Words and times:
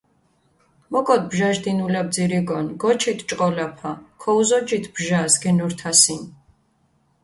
მოკოდ 0.93 1.21
ბჟაშ 1.31 1.57
დინულა 1.63 2.01
ბძირიკონ, 2.09 2.65
გოჩით 2.81 3.19
ჭყოლაფა, 3.27 3.91
ქოუზოჯით 4.21 4.85
ბჟას, 4.93 5.33
გენორთასინ. 5.43 6.23